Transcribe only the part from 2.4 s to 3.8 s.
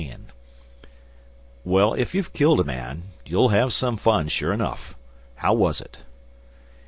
a man, you'll have